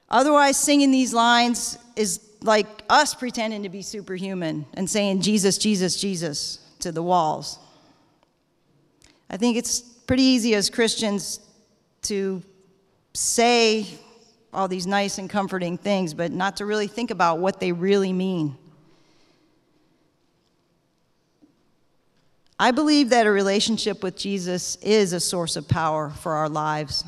Otherwise, 0.10 0.58
singing 0.58 0.92
these 0.92 1.14
lines 1.14 1.78
is 1.96 2.20
like 2.42 2.68
us 2.90 3.16
pretending 3.16 3.64
to 3.64 3.70
be 3.70 3.82
superhuman 3.82 4.66
and 4.76 4.90
saying, 4.90 5.22
Jesus, 5.22 5.58
Jesus, 5.58 6.00
Jesus 6.00 6.60
to 6.80 6.92
the 6.92 7.02
walls. 7.02 7.58
I 9.30 9.38
think 9.38 9.58
it's 9.58 9.80
pretty 9.80 10.24
easy 10.24 10.54
as 10.54 10.70
Christians 10.70 11.40
to 12.04 12.44
say 13.14 13.88
all 14.54 14.68
these 14.68 14.86
nice 14.86 15.18
and 15.18 15.30
comforting 15.30 15.78
things, 15.78 16.14
but 16.14 16.32
not 16.32 16.58
to 16.58 16.66
really 16.66 16.88
think 16.88 17.12
about 17.12 17.40
what 17.40 17.60
they 17.60 17.72
really 17.72 18.14
mean. 18.14 18.56
I 22.58 22.72
believe 22.72 23.10
that 23.10 23.28
a 23.28 23.32
relationship 23.32 24.02
with 24.02 24.16
Jesus 24.16 24.78
is 24.78 25.12
a 25.12 25.20
source 25.20 25.58
of 25.58 25.68
power 25.68 26.10
for 26.10 26.34
our 26.34 26.48
lives. 26.48 27.04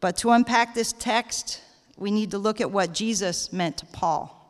But 0.00 0.16
to 0.18 0.30
unpack 0.30 0.74
this 0.74 0.92
text, 0.92 1.60
we 1.96 2.12
need 2.12 2.30
to 2.30 2.38
look 2.38 2.60
at 2.60 2.70
what 2.70 2.92
Jesus 2.92 3.52
meant 3.52 3.78
to 3.78 3.86
Paul. 3.86 4.40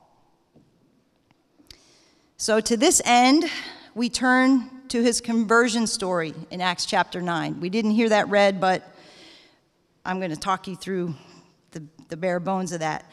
So, 2.36 2.60
to 2.60 2.76
this 2.76 3.00
end, 3.04 3.44
we 3.94 4.10
turn 4.10 4.68
to 4.88 5.02
his 5.02 5.20
conversion 5.20 5.86
story 5.86 6.34
in 6.50 6.60
Acts 6.60 6.84
chapter 6.84 7.22
9. 7.22 7.60
We 7.60 7.70
didn't 7.70 7.92
hear 7.92 8.10
that 8.10 8.28
read, 8.28 8.60
but 8.60 8.94
I'm 10.04 10.18
going 10.18 10.32
to 10.32 10.36
talk 10.36 10.68
you 10.68 10.76
through 10.76 11.14
the, 11.70 11.82
the 12.08 12.16
bare 12.16 12.40
bones 12.40 12.72
of 12.72 12.80
that. 12.80 13.10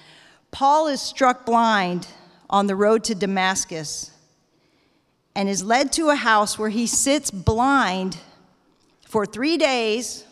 Paul 0.50 0.88
is 0.88 1.01
struck 1.01 1.46
blind 1.46 2.08
on 2.50 2.68
the 2.68 2.75
road 2.75 3.06
to 3.06 3.15
Damascus 3.15 4.11
and 5.35 5.47
is 5.47 5.63
led 5.63 5.91
to 5.93 6.09
a 6.09 6.15
house 6.15 6.59
where 6.59 6.69
he 6.69 6.88
sits 6.88 7.31
blind 7.31 8.17
for 9.05 9.25
three 9.25 9.57
days 9.57 10.25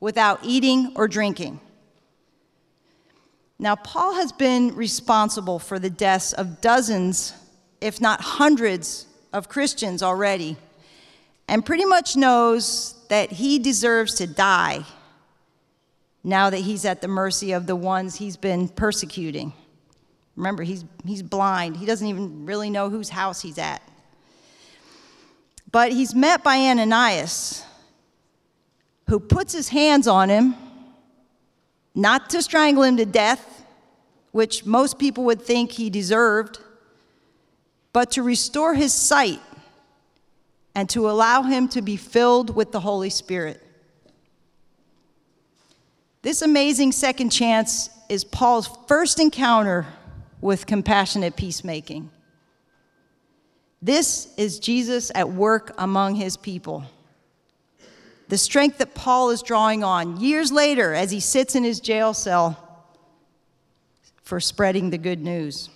without 0.00 0.40
eating 0.42 0.92
or 0.96 1.08
drinking. 1.08 1.60
Now, 3.58 3.76
Paul 3.76 4.14
has 4.14 4.32
been 4.32 4.74
responsible 4.74 5.58
for 5.58 5.78
the 5.78 5.90
deaths 5.90 6.32
of 6.32 6.60
dozens, 6.60 7.32
if 7.80 8.00
not 8.00 8.20
hundreds, 8.20 9.06
of 9.34 9.48
Christians 9.48 10.00
already, 10.00 10.56
and 11.48 11.66
pretty 11.66 11.84
much 11.84 12.16
knows 12.16 12.94
that 13.08 13.32
he 13.32 13.58
deserves 13.58 14.14
to 14.14 14.26
die 14.28 14.84
now 16.22 16.48
that 16.48 16.60
he's 16.60 16.84
at 16.84 17.02
the 17.02 17.08
mercy 17.08 17.52
of 17.52 17.66
the 17.66 17.76
ones 17.76 18.14
he's 18.14 18.36
been 18.36 18.68
persecuting. 18.68 19.52
Remember, 20.36 20.62
he's, 20.62 20.84
he's 21.04 21.22
blind, 21.22 21.76
he 21.76 21.84
doesn't 21.84 22.06
even 22.06 22.46
really 22.46 22.70
know 22.70 22.88
whose 22.88 23.08
house 23.08 23.42
he's 23.42 23.58
at. 23.58 23.82
But 25.74 25.90
he's 25.90 26.14
met 26.14 26.44
by 26.44 26.58
Ananias, 26.58 27.64
who 29.08 29.18
puts 29.18 29.52
his 29.52 29.70
hands 29.70 30.06
on 30.06 30.28
him, 30.28 30.54
not 31.96 32.30
to 32.30 32.42
strangle 32.42 32.84
him 32.84 32.96
to 32.98 33.04
death, 33.04 33.64
which 34.30 34.64
most 34.64 35.00
people 35.00 35.24
would 35.24 35.42
think 35.42 35.72
he 35.72 35.90
deserved, 35.90 36.60
but 37.92 38.12
to 38.12 38.22
restore 38.22 38.74
his 38.74 38.92
sight 38.92 39.40
and 40.76 40.88
to 40.90 41.10
allow 41.10 41.42
him 41.42 41.66
to 41.70 41.82
be 41.82 41.96
filled 41.96 42.54
with 42.54 42.70
the 42.70 42.78
Holy 42.78 43.10
Spirit. 43.10 43.60
This 46.22 46.40
amazing 46.40 46.92
second 46.92 47.30
chance 47.30 47.90
is 48.08 48.22
Paul's 48.22 48.70
first 48.86 49.18
encounter 49.18 49.86
with 50.40 50.66
compassionate 50.66 51.34
peacemaking. 51.34 52.10
This 53.84 54.28
is 54.38 54.60
Jesus 54.60 55.12
at 55.14 55.28
work 55.28 55.74
among 55.76 56.14
his 56.14 56.38
people. 56.38 56.86
The 58.28 58.38
strength 58.38 58.78
that 58.78 58.94
Paul 58.94 59.28
is 59.28 59.42
drawing 59.42 59.84
on 59.84 60.22
years 60.22 60.50
later 60.50 60.94
as 60.94 61.10
he 61.10 61.20
sits 61.20 61.54
in 61.54 61.64
his 61.64 61.80
jail 61.80 62.14
cell 62.14 62.86
for 64.22 64.40
spreading 64.40 64.88
the 64.88 64.96
good 64.96 65.20
news. 65.20 65.68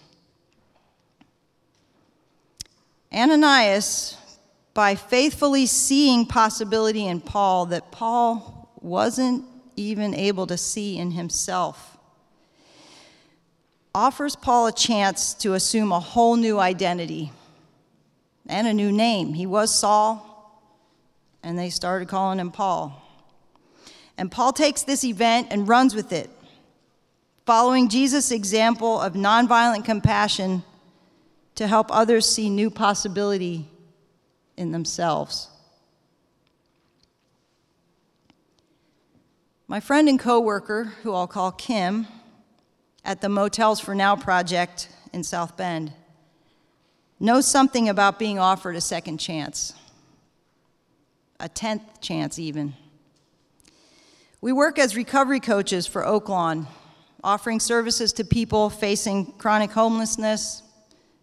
Ananias, 3.13 4.17
by 4.73 4.95
faithfully 4.95 5.67
seeing 5.67 6.25
possibility 6.25 7.07
in 7.07 7.21
Paul 7.21 7.67
that 7.67 7.93
Paul 7.93 8.71
wasn't 8.81 9.45
even 9.77 10.15
able 10.15 10.47
to 10.47 10.57
see 10.57 10.97
in 10.97 11.11
himself, 11.11 11.99
offers 13.95 14.35
Paul 14.35 14.69
a 14.69 14.73
chance 14.73 15.35
to 15.35 15.53
assume 15.53 15.93
a 15.93 16.01
whole 16.01 16.37
new 16.37 16.59
identity 16.59 17.33
and 18.49 18.67
a 18.67 18.73
new 18.73 18.91
name. 18.91 19.35
He 19.35 19.47
was 19.47 19.75
Saul, 19.75 20.25
and 21.43 21.59
they 21.59 21.71
started 21.71 22.09
calling 22.09 22.41
him 22.41 22.51
Paul. 22.51 23.05
And 24.17 24.31
Paul 24.31 24.53
takes 24.53 24.83
this 24.83 25.05
event 25.05 25.49
and 25.51 25.69
runs 25.69 25.95
with 25.95 26.13
it, 26.13 26.31
following 27.47 27.89
Jesus' 27.89 28.31
example 28.31 29.01
of 29.01 29.13
nonviolent 29.13 29.85
compassion 29.85 30.65
to 31.55 31.67
help 31.67 31.89
others 31.91 32.29
see 32.29 32.51
new 32.51 32.71
possibility 32.71 33.69
in 34.57 34.73
themselves. 34.73 35.49
My 39.67 39.81
friend 39.81 40.09
and 40.09 40.19
coworker, 40.19 40.95
who 41.03 41.13
I'll 41.13 41.27
call 41.27 41.53
Kim, 41.53 42.07
at 43.05 43.21
the 43.21 43.29
Motels 43.29 43.81
for 43.81 43.95
Now 43.95 44.17
project 44.17 44.89
in 45.13 45.23
South 45.23 45.57
Bend, 45.57 45.93
knows 47.21 47.47
something 47.47 47.89
about 47.89 48.19
being 48.19 48.39
offered 48.39 48.77
a 48.77 48.81
second 48.81 49.19
chance, 49.19 49.75
a 51.41 51.49
tenth 51.49 52.01
chance 52.01 52.39
even. 52.39 52.75
We 54.41 54.53
work 54.53 54.79
as 54.79 54.95
recovery 54.95 55.41
coaches 55.41 55.87
for 55.87 56.03
Oaklawn, 56.03 56.67
offering 57.25 57.59
services 57.59 58.13
to 58.15 58.25
people 58.25 58.71
facing 58.71 59.33
chronic 59.33 59.73
homelessness, 59.73 60.63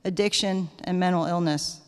addiction, 0.04 0.70
and 0.84 1.00
mental 1.00 1.26
illness. 1.26 1.80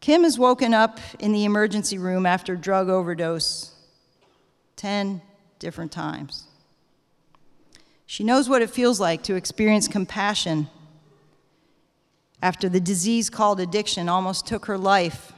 Kim 0.00 0.22
has 0.22 0.38
woken 0.38 0.72
up 0.72 1.00
in 1.18 1.32
the 1.32 1.44
emergency 1.44 1.98
room 1.98 2.24
after 2.24 2.54
drug 2.54 2.88
overdose 2.88 3.74
10 4.76 5.20
different 5.58 5.90
times. 5.90 6.44
She 8.06 8.22
knows 8.22 8.48
what 8.48 8.62
it 8.62 8.70
feels 8.70 9.00
like 9.00 9.24
to 9.24 9.34
experience 9.34 9.88
compassion 9.88 10.68
after 12.42 12.68
the 12.68 12.80
disease 12.80 13.30
called 13.30 13.60
addiction 13.60 14.08
almost 14.08 14.46
took 14.46 14.66
her 14.66 14.78
life 14.78 15.32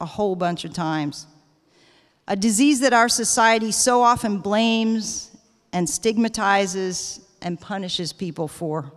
a 0.00 0.06
whole 0.06 0.36
bunch 0.36 0.64
of 0.64 0.72
times. 0.72 1.26
A 2.28 2.36
disease 2.36 2.80
that 2.80 2.92
our 2.92 3.08
society 3.08 3.72
so 3.72 4.02
often 4.02 4.38
blames 4.38 5.36
and 5.72 5.88
stigmatizes 5.88 7.20
and 7.42 7.60
punishes 7.60 8.12
people 8.12 8.48
for. 8.48 8.92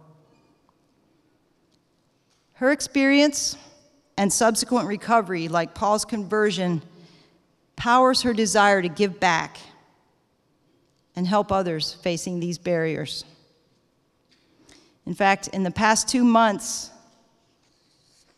Her 2.54 2.72
experience 2.72 3.58
and 4.18 4.32
subsequent 4.32 4.88
recovery, 4.88 5.48
like 5.48 5.74
Paul's 5.74 6.06
conversion, 6.06 6.84
powers 7.76 8.22
her 8.22 8.34
desire 8.34 8.82
to 8.82 8.90
give 8.90 9.20
back 9.20 9.58
and 11.16 11.28
help 11.28 11.52
others 11.52 11.94
facing 11.94 12.40
these 12.40 12.58
barriers. 12.58 13.26
In 15.06 15.14
fact, 15.14 15.50
in 15.50 15.64
the 15.64 15.72
past 15.72 16.08
two 16.08 16.24
months, 16.24 16.90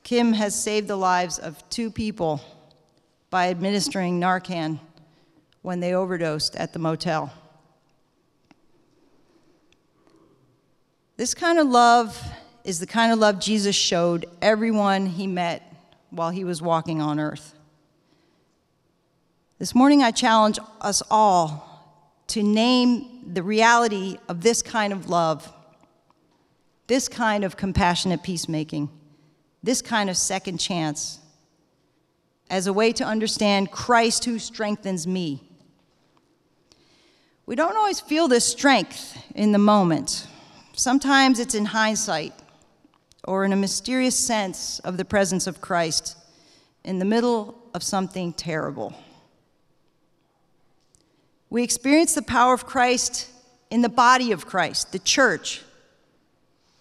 Kim 0.03 0.33
has 0.33 0.55
saved 0.55 0.87
the 0.87 0.95
lives 0.95 1.39
of 1.39 1.67
two 1.69 1.91
people 1.91 2.41
by 3.29 3.49
administering 3.49 4.19
Narcan 4.19 4.79
when 5.61 5.79
they 5.79 5.93
overdosed 5.93 6.55
at 6.55 6.73
the 6.73 6.79
motel. 6.79 7.33
This 11.17 11.33
kind 11.33 11.59
of 11.59 11.67
love 11.67 12.21
is 12.63 12.79
the 12.79 12.87
kind 12.87 13.13
of 13.13 13.19
love 13.19 13.39
Jesus 13.39 13.75
showed 13.75 14.25
everyone 14.41 15.05
he 15.05 15.27
met 15.27 15.63
while 16.09 16.29
he 16.29 16.43
was 16.43 16.61
walking 16.61 17.01
on 17.01 17.19
earth. 17.19 17.53
This 19.57 19.73
morning, 19.73 20.03
I 20.03 20.11
challenge 20.11 20.59
us 20.81 21.01
all 21.09 22.23
to 22.27 22.43
name 22.43 23.33
the 23.33 23.41
reality 23.41 24.17
of 24.27 24.41
this 24.41 24.61
kind 24.61 24.91
of 24.91 25.09
love, 25.09 25.51
this 26.87 27.07
kind 27.07 27.43
of 27.43 27.57
compassionate 27.57 28.23
peacemaking, 28.23 28.89
this 29.63 29.81
kind 29.81 30.09
of 30.09 30.17
second 30.17 30.59
chance, 30.59 31.19
as 32.49 32.67
a 32.67 32.73
way 32.73 32.91
to 32.93 33.03
understand 33.03 33.71
Christ 33.71 34.25
who 34.25 34.37
strengthens 34.37 35.07
me. 35.07 35.41
We 37.47 37.55
don't 37.55 37.75
always 37.75 37.99
feel 37.99 38.27
this 38.27 38.45
strength 38.45 39.17
in 39.33 39.51
the 39.51 39.57
moment. 39.59 40.27
Sometimes 40.73 41.39
it's 41.39 41.55
in 41.55 41.65
hindsight 41.65 42.33
or 43.23 43.45
in 43.45 43.53
a 43.53 43.55
mysterious 43.55 44.17
sense 44.17 44.79
of 44.79 44.97
the 44.97 45.05
presence 45.05 45.47
of 45.47 45.61
Christ 45.61 46.17
in 46.83 46.99
the 46.99 47.05
middle 47.05 47.55
of 47.73 47.81
something 47.81 48.33
terrible. 48.33 48.93
We 51.49 51.63
experience 51.63 52.13
the 52.13 52.21
power 52.21 52.53
of 52.53 52.65
Christ 52.65 53.29
in 53.71 53.81
the 53.81 53.89
body 53.89 54.31
of 54.31 54.45
Christ, 54.45 54.91
the 54.91 54.99
church, 54.99 55.61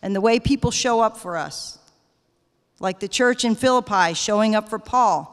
and 0.04 0.14
the 0.14 0.20
way 0.20 0.38
people 0.38 0.70
show 0.70 1.00
up 1.00 1.16
for 1.16 1.34
us, 1.34 1.78
like 2.78 3.00
the 3.00 3.08
church 3.08 3.42
in 3.42 3.54
Philippi 3.54 4.12
showing 4.12 4.54
up 4.54 4.68
for 4.68 4.78
Paul 4.78 5.30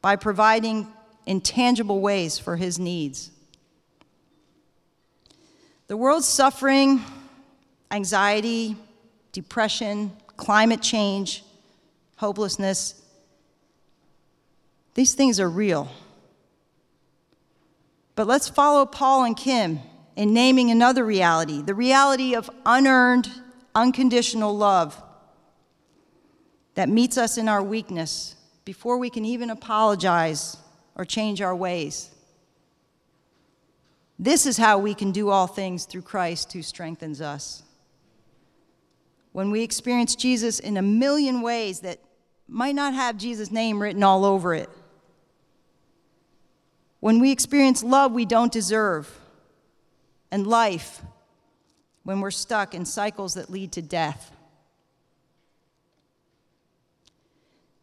by 0.00 0.14
providing 0.14 0.86
intangible 1.26 2.00
ways 2.00 2.38
for 2.38 2.54
his 2.54 2.78
needs. 2.78 3.32
The 5.88 5.96
world's 5.96 6.24
suffering, 6.24 7.02
anxiety, 7.90 8.76
depression, 9.32 10.12
climate 10.36 10.80
change, 10.80 11.42
hopelessness, 12.16 12.94
these 14.94 15.14
things 15.14 15.40
are 15.40 15.50
real. 15.50 15.88
But 18.14 18.28
let's 18.28 18.48
follow 18.48 18.86
Paul 18.86 19.24
and 19.24 19.36
Kim 19.36 19.80
in 20.14 20.32
naming 20.32 20.70
another 20.70 21.04
reality 21.04 21.60
the 21.60 21.74
reality 21.74 22.36
of 22.36 22.48
unearned, 22.64 23.28
unconditional 23.78 24.56
love 24.56 25.00
that 26.74 26.88
meets 26.88 27.16
us 27.16 27.38
in 27.38 27.48
our 27.48 27.62
weakness 27.62 28.36
before 28.64 28.98
we 28.98 29.10
can 29.10 29.24
even 29.24 29.50
apologize 29.50 30.56
or 30.94 31.04
change 31.04 31.40
our 31.40 31.54
ways. 31.54 32.10
This 34.18 34.46
is 34.46 34.56
how 34.56 34.78
we 34.78 34.94
can 34.94 35.12
do 35.12 35.30
all 35.30 35.46
things 35.46 35.84
through 35.84 36.02
Christ 36.02 36.52
who 36.52 36.62
strengthens 36.62 37.20
us 37.20 37.62
when 39.32 39.50
we 39.50 39.62
experience 39.62 40.16
Jesus 40.16 40.58
in 40.58 40.76
a 40.76 40.82
million 40.82 41.42
ways 41.42 41.80
that 41.80 42.00
might 42.48 42.74
not 42.74 42.94
have 42.94 43.16
Jesus' 43.16 43.52
name 43.52 43.80
written 43.80 44.02
all 44.02 44.24
over 44.24 44.54
it. 44.54 44.68
When 47.00 47.20
we 47.20 47.30
experience 47.30 47.84
love 47.84 48.10
we 48.10 48.24
don't 48.24 48.50
deserve, 48.50 49.08
and 50.30 50.46
life 50.46 51.02
when 52.08 52.22
we're 52.22 52.30
stuck 52.30 52.74
in 52.74 52.86
cycles 52.86 53.34
that 53.34 53.50
lead 53.50 53.70
to 53.70 53.82
death. 53.82 54.34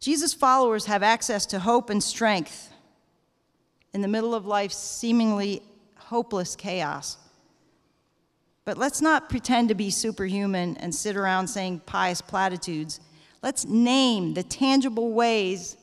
Jesus' 0.00 0.34
followers 0.34 0.86
have 0.86 1.04
access 1.04 1.46
to 1.46 1.60
hope 1.60 1.90
and 1.90 2.02
strength 2.02 2.72
in 3.92 4.00
the 4.00 4.08
middle 4.08 4.34
of 4.34 4.44
life's 4.44 4.76
seemingly 4.76 5.62
hopeless 5.94 6.56
chaos 6.56 7.18
But 8.64 8.78
let's 8.78 9.00
not 9.00 9.30
pretend 9.30 9.68
to 9.68 9.76
be 9.76 9.90
superhuman 9.90 10.76
and 10.78 10.92
sit 10.92 11.16
around 11.16 11.46
saying 11.46 11.82
pious 11.86 12.20
platitudes. 12.20 12.98
Let's 13.44 13.64
name 13.64 14.34
the 14.34 14.42
tangible 14.42 15.12
ways 15.12 15.76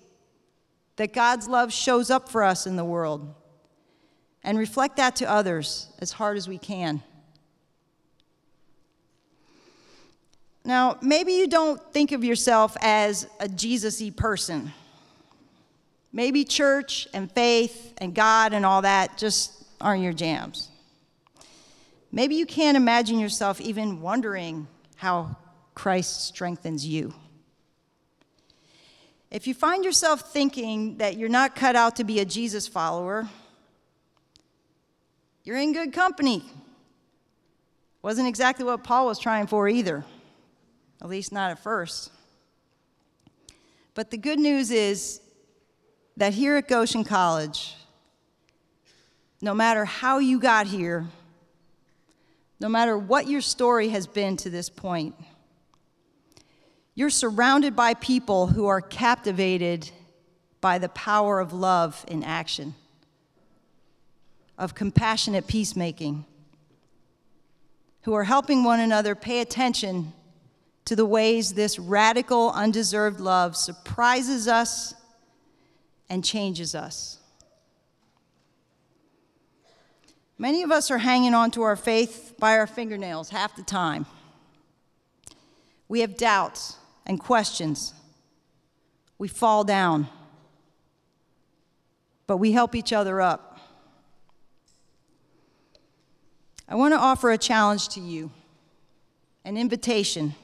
that 0.97 1.13
God's 1.13 1.47
love 1.47 1.71
shows 1.71 2.10
up 2.10 2.27
for 2.27 2.43
us 2.43 2.67
in 2.67 2.75
the 2.75 2.84
world 2.84 3.34
and 4.43 4.58
reflect 4.58 4.97
that 4.97 5.15
to 5.15 5.32
others 5.32 5.88
as 5.99 6.12
hard 6.12 6.36
as 6.36 6.49
we 6.49 6.58
can. 6.58 7.03
Now, 10.65 10.97
maybe 11.02 11.34
you 11.34 11.47
don't 11.47 11.82
think 11.91 12.12
of 12.12 12.23
yourself 12.23 12.78
as 12.82 13.28
a 13.39 13.49
Jesus 13.49 14.02
y 14.02 14.12
person. 14.15 14.71
Maybe 16.13 16.45
church 16.45 17.08
and 17.13 17.32
faith 17.32 17.93
and 17.97 18.13
God 18.13 18.54
and 18.54 18.65
all 18.65 18.84
that 18.84 19.17
just 19.17 19.65
aren't 19.82 20.04
your 20.04 20.13
jams. 20.13 20.69
Maybe 22.12 22.36
you 22.36 22.45
can't 22.45 22.78
imagine 22.78 23.19
yourself 23.19 23.60
even 23.60 23.99
wondering 23.99 24.67
how 24.95 25.36
Christ 25.73 26.28
strengthens 26.28 26.86
you. 26.86 27.13
If 29.32 29.47
you 29.47 29.56
find 29.56 29.84
yourself 29.84 30.32
thinking 30.32 30.97
that 30.97 31.17
you're 31.17 31.28
not 31.28 31.56
cut 31.56 31.76
out 31.76 31.95
to 31.95 32.04
be 32.04 32.19
a 32.19 32.26
Jesus 32.26 32.67
follower, 32.67 33.28
you're 35.43 35.58
in 35.58 35.73
good 35.73 35.91
company. 35.91 36.43
Wasn't 38.04 38.28
exactly 38.28 38.63
what 38.63 38.84
Paul 38.84 39.08
was 39.08 39.17
trying 39.17 39.47
for 39.47 39.67
either, 39.67 40.06
at 41.04 41.10
least 41.10 41.34
not 41.34 41.52
at 41.52 41.60
first. 41.60 42.12
But 43.94 44.10
the 44.10 44.18
good 44.18 44.39
news 44.39 44.72
is 44.72 45.20
that 46.18 46.34
here 46.34 46.56
at 46.56 46.68
Goshen 46.68 47.04
College, 47.04 47.76
no 49.42 49.54
matter 49.54 49.84
how 49.84 50.20
you 50.20 50.39
got 50.39 50.66
here, 50.66 51.06
no 52.60 52.70
matter 52.70 52.98
what 52.98 53.28
your 53.28 53.42
story 53.42 53.89
has 53.89 54.08
been 54.08 54.38
to 54.38 54.50
this 54.50 54.70
point, 54.70 55.16
you're 56.96 57.10
surrounded 57.10 57.76
by 57.76 57.96
people 57.96 58.48
who 58.48 58.68
are 58.68 58.80
captivated 58.80 59.92
by 60.62 60.78
the 60.78 60.89
power 60.89 61.42
of 61.42 61.52
love 61.52 62.06
in 62.08 62.24
action, 62.24 62.76
of 64.58 64.74
compassionate 64.74 65.48
peacemaking, 65.48 66.24
who 68.04 68.13
are 68.13 68.24
helping 68.24 68.63
one 68.63 68.80
another 68.80 69.16
pay 69.16 69.42
attention 69.42 70.13
to 70.86 70.96
the 70.96 71.06
ways 71.06 71.54
this 71.54 71.80
radical, 71.80 72.52
undeserved 72.52 73.19
love 73.19 73.56
surprises 73.56 74.48
us 74.48 74.93
and 76.10 76.24
changes 76.24 76.76
us. 76.76 77.19
Many 80.38 80.62
of 80.62 80.72
us 80.72 80.91
are 80.91 80.98
hanging 80.98 81.34
on 81.34 81.52
to 81.52 81.62
our 81.62 81.76
faith 81.76 82.36
by 82.38 82.58
our 82.58 82.67
fingernails 82.67 83.30
half 83.30 83.56
the 83.56 83.63
time. 83.63 84.06
We 85.88 86.02
have 86.02 86.17
doubts 86.17 86.76
and 87.06 87.19
questions. 87.19 87.93
We 89.17 89.28
fall 89.28 89.63
down, 89.63 90.08
but 92.28 92.38
we 92.38 92.52
help 92.52 92.76
each 92.76 92.91
other 92.91 93.22
up. 93.22 93.60
I 96.67 96.76
want 96.76 96.93
to 96.93 97.00
offer 97.00 97.32
a 97.32 97.38
challenge 97.38 97.89
to 97.89 98.02
you, 98.02 98.32
an 99.46 99.56
invitation. 99.56 100.36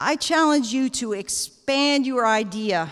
I 0.00 0.14
challenge 0.14 0.72
you 0.72 0.88
to 0.90 1.12
expand 1.12 2.06
your 2.06 2.26
idea 2.26 2.88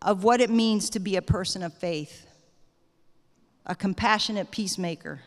of 0.00 0.24
what 0.24 0.40
it 0.40 0.48
means 0.48 0.90
to 0.90 1.00
be 1.00 1.16
a 1.16 1.22
person 1.22 1.62
of 1.62 1.74
faith, 1.74 2.26
a 3.66 3.74
compassionate 3.74 4.50
peacemaker, 4.50 5.20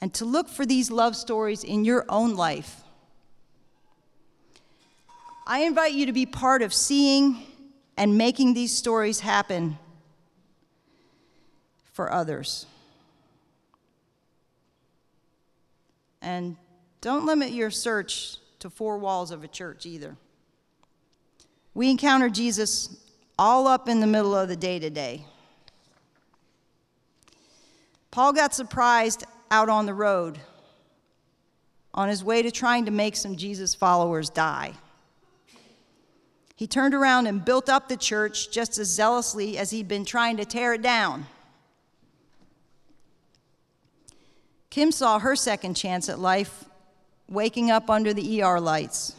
and 0.00 0.12
to 0.14 0.24
look 0.24 0.48
for 0.48 0.64
these 0.64 0.90
love 0.90 1.14
stories 1.14 1.64
in 1.64 1.84
your 1.84 2.06
own 2.08 2.34
life. 2.34 2.80
I 5.46 5.60
invite 5.60 5.92
you 5.92 6.06
to 6.06 6.12
be 6.12 6.24
part 6.24 6.62
of 6.62 6.72
seeing 6.72 7.42
and 7.96 8.16
making 8.16 8.54
these 8.54 8.74
stories 8.74 9.20
happen 9.20 9.78
for 11.92 12.10
others. 12.10 12.66
And 16.22 16.56
don't 17.00 17.26
limit 17.26 17.52
your 17.52 17.70
search 17.70 18.38
to 18.58 18.70
four 18.70 18.98
walls 18.98 19.30
of 19.30 19.44
a 19.44 19.48
church 19.48 19.86
either. 19.86 20.16
We 21.74 21.90
encounter 21.90 22.28
Jesus 22.28 22.96
all 23.38 23.66
up 23.66 23.88
in 23.88 24.00
the 24.00 24.06
middle 24.06 24.34
of 24.34 24.48
the 24.48 24.56
day 24.56 24.78
to 24.78 24.90
day. 24.90 25.24
Paul 28.10 28.32
got 28.32 28.54
surprised 28.54 29.24
out 29.50 29.68
on 29.68 29.86
the 29.86 29.94
road 29.94 30.38
on 31.92 32.08
his 32.08 32.22
way 32.22 32.42
to 32.42 32.50
trying 32.50 32.84
to 32.86 32.90
make 32.90 33.16
some 33.16 33.36
Jesus 33.36 33.74
followers 33.74 34.30
die. 34.30 34.72
He 36.54 36.66
turned 36.66 36.94
around 36.94 37.26
and 37.26 37.44
built 37.44 37.68
up 37.68 37.88
the 37.88 37.96
church 37.96 38.50
just 38.50 38.78
as 38.78 38.88
zealously 38.88 39.58
as 39.58 39.70
he'd 39.70 39.88
been 39.88 40.04
trying 40.04 40.38
to 40.38 40.44
tear 40.44 40.74
it 40.74 40.82
down. 40.82 41.26
Kim 44.70 44.92
saw 44.92 45.18
her 45.18 45.36
second 45.36 45.74
chance 45.74 46.08
at 46.08 46.18
life 46.18 46.64
waking 47.28 47.70
up 47.70 47.90
under 47.90 48.12
the 48.12 48.42
ER 48.42 48.60
lights. 48.60 49.14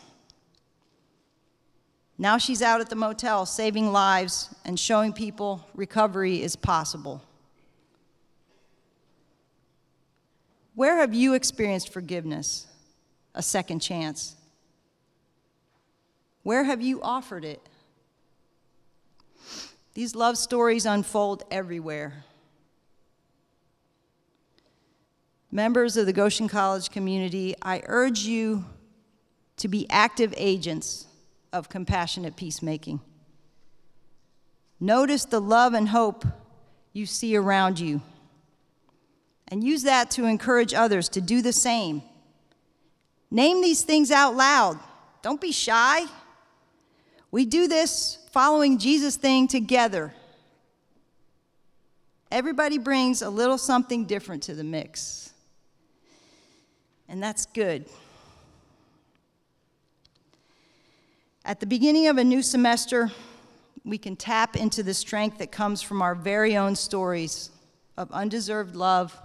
Now 2.18 2.38
she's 2.38 2.62
out 2.62 2.82
at 2.82 2.90
the 2.90 2.96
motel 2.96 3.46
saving 3.46 3.92
lives 3.92 4.54
and 4.66 4.80
showing 4.80 5.14
people 5.14 5.68
recovery 5.76 6.42
is 6.42 6.56
possible. 6.56 7.22
Where 10.74 10.98
have 10.98 11.14
you 11.14 11.34
experienced 11.34 11.92
forgiveness, 11.92 12.68
a 13.34 13.42
second 13.42 13.80
chance? 13.80 14.36
Where 16.44 16.64
have 16.64 16.82
you 16.82 17.02
offered 17.02 17.44
it? 17.44 17.62
These 19.96 20.16
love 20.16 20.38
stories 20.38 20.86
unfold 20.86 21.44
everywhere. 21.50 22.24
Members 25.52 25.96
of 25.96 26.06
the 26.06 26.14
Goshen 26.14 26.50
College 26.50 26.92
community, 26.92 27.56
I 27.62 27.82
urge 27.86 28.20
you 28.20 28.66
to 29.58 29.68
be 29.70 29.88
active 29.90 30.34
agents 30.36 31.08
of 31.54 31.70
compassionate 31.70 32.36
peacemaking. 32.36 33.00
Notice 34.80 35.24
the 35.24 35.40
love 35.40 35.74
and 35.74 35.88
hope 35.90 36.26
you 36.92 37.06
see 37.06 37.36
around 37.38 37.80
you, 37.80 38.02
and 39.48 39.64
use 39.64 39.84
that 39.84 40.12
to 40.12 40.26
encourage 40.26 40.74
others 40.74 41.08
to 41.10 41.22
do 41.22 41.42
the 41.42 41.54
same. 41.54 42.02
Name 43.32 43.62
these 43.62 43.84
things 43.84 44.12
out 44.12 44.36
loud. 44.36 44.78
Don't 45.22 45.40
be 45.40 45.52
shy. 45.52 46.06
We 47.32 47.46
do 47.46 47.68
this 47.68 48.20
following 48.32 48.78
Jesus' 48.78 49.16
thing 49.16 49.48
together. 49.48 50.14
Everybody 52.32 52.78
brings 52.78 53.22
a 53.22 53.30
little 53.30 53.58
something 53.58 54.06
different 54.06 54.44
to 54.44 54.54
the 54.54 54.64
mix 54.64 55.34
and 57.10 57.22
that's 57.22 57.46
good. 57.46 57.86
At 61.46 61.60
the 61.60 61.66
beginning 61.66 62.08
of 62.08 62.18
a 62.18 62.24
new 62.24 62.42
semester, 62.42 63.12
we 63.86 63.98
can 63.98 64.16
tap 64.16 64.56
into 64.56 64.84
the 64.84 64.94
strength 64.94 65.38
that 65.38 65.52
comes 65.52 65.82
from 65.82 66.02
our 66.02 66.14
very 66.14 66.58
own 66.58 66.76
stories 66.76 67.50
of 67.96 68.12
undeserved 68.12 68.76
love 68.76 69.18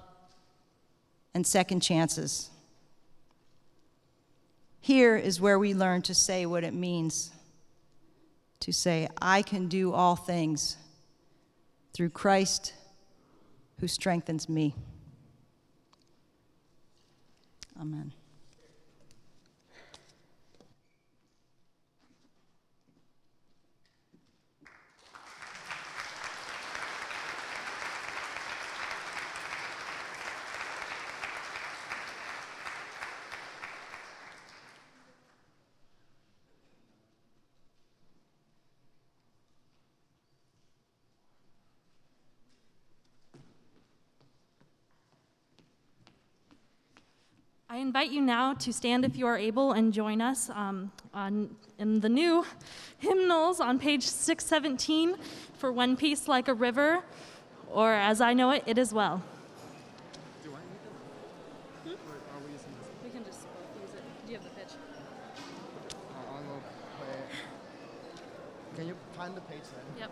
and 1.34 1.46
second 1.46 1.80
chances. 1.80 2.50
Here 4.80 5.16
is 5.16 5.40
where 5.40 5.58
we 5.58 5.74
learn 5.74 6.02
to 6.02 6.14
say 6.14 6.46
what 6.46 6.64
it 6.64 6.74
means 6.74 7.32
to 8.62 8.72
say, 8.72 9.08
I 9.20 9.42
can 9.42 9.66
do 9.66 9.92
all 9.92 10.14
things 10.14 10.76
through 11.92 12.10
Christ 12.10 12.74
who 13.80 13.88
strengthens 13.88 14.48
me. 14.48 14.76
Amen. 17.82 18.21
I 47.72 47.78
invite 47.78 48.10
you 48.10 48.20
now 48.20 48.52
to 48.52 48.70
stand 48.70 49.02
if 49.06 49.16
you 49.16 49.26
are 49.26 49.38
able 49.38 49.72
and 49.72 49.94
join 49.94 50.20
us 50.20 50.50
um, 50.50 50.92
on, 51.14 51.56
in 51.78 52.00
the 52.00 52.08
new 52.10 52.44
hymnals 52.98 53.60
on 53.60 53.78
page 53.78 54.06
617 54.06 55.16
for 55.54 55.72
When 55.72 55.96
Peace 55.96 56.28
Like 56.28 56.48
a 56.48 56.52
River, 56.52 57.02
or 57.70 57.94
as 57.94 58.20
I 58.20 58.34
know 58.34 58.50
it, 58.50 58.62
It 58.66 58.76
Is 58.76 58.92
Well. 58.92 59.22
Can 68.76 68.86
you 68.86 68.96
find 69.16 69.34
the 69.34 69.40
page 69.40 69.62
then? 69.62 70.00
Yep. 70.00 70.10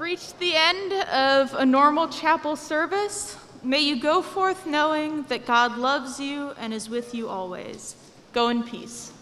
Reached 0.00 0.38
the 0.38 0.56
end 0.56 0.94
of 1.10 1.52
a 1.52 1.66
normal 1.66 2.08
chapel 2.08 2.56
service. 2.56 3.36
May 3.62 3.80
you 3.80 4.00
go 4.00 4.22
forth 4.22 4.64
knowing 4.64 5.24
that 5.24 5.44
God 5.44 5.76
loves 5.76 6.18
you 6.18 6.52
and 6.58 6.72
is 6.72 6.88
with 6.88 7.14
you 7.14 7.28
always. 7.28 7.96
Go 8.32 8.48
in 8.48 8.62
peace. 8.62 9.12